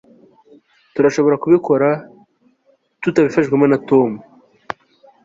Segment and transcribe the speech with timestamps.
[0.93, 1.87] turashobora kubikora
[3.01, 4.09] tutabifashijwemo na tom